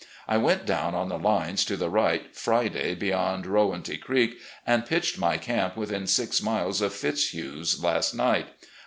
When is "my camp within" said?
5.19-6.07